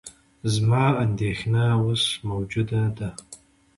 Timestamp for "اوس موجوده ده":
1.81-3.09